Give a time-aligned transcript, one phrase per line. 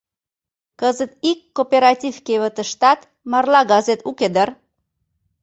[0.79, 2.99] Кызыт ик кооператив кевытыштат
[3.31, 4.49] марла газет уке дыр?